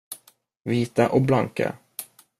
Vita 0.63 1.09
och 1.09 1.21
blanka. 1.21 1.75